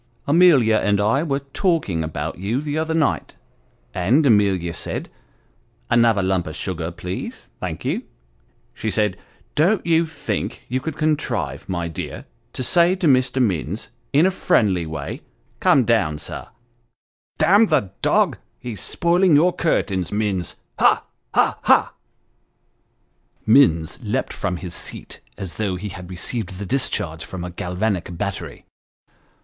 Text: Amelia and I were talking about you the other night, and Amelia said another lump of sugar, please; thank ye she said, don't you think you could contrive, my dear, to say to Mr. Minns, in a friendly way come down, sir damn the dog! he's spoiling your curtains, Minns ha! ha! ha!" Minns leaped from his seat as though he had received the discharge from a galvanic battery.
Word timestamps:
Amelia 0.25 0.77
and 0.77 0.99
I 0.99 1.21
were 1.21 1.41
talking 1.53 2.03
about 2.03 2.39
you 2.39 2.59
the 2.59 2.75
other 2.75 2.95
night, 2.95 3.35
and 3.93 4.25
Amelia 4.25 4.73
said 4.73 5.09
another 5.91 6.23
lump 6.23 6.47
of 6.47 6.55
sugar, 6.55 6.89
please; 6.89 7.49
thank 7.59 7.85
ye 7.85 8.05
she 8.73 8.89
said, 8.89 9.15
don't 9.53 9.85
you 9.85 10.07
think 10.07 10.63
you 10.67 10.79
could 10.79 10.97
contrive, 10.97 11.69
my 11.69 11.87
dear, 11.87 12.25
to 12.53 12.63
say 12.63 12.95
to 12.95 13.05
Mr. 13.05 13.39
Minns, 13.39 13.91
in 14.11 14.25
a 14.25 14.31
friendly 14.31 14.87
way 14.87 15.21
come 15.59 15.85
down, 15.85 16.17
sir 16.17 16.47
damn 17.37 17.67
the 17.67 17.91
dog! 18.01 18.39
he's 18.57 18.81
spoiling 18.81 19.35
your 19.35 19.53
curtains, 19.53 20.11
Minns 20.11 20.55
ha! 20.79 21.03
ha! 21.35 21.59
ha!" 21.61 21.93
Minns 23.45 23.99
leaped 24.01 24.33
from 24.33 24.57
his 24.57 24.73
seat 24.73 25.19
as 25.37 25.57
though 25.57 25.75
he 25.75 25.89
had 25.89 26.09
received 26.09 26.57
the 26.57 26.65
discharge 26.65 27.23
from 27.23 27.43
a 27.43 27.51
galvanic 27.51 28.17
battery. 28.17 28.65